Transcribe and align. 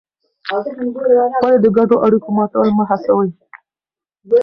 ولې 1.43 1.57
د 1.61 1.67
ګډو 1.77 1.95
اړیکو 2.05 2.29
ماتول 2.37 2.67
مه 2.77 2.83
هڅوې؟ 2.89 3.29